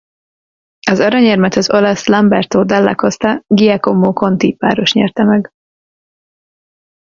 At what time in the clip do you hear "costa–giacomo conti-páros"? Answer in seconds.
2.95-4.93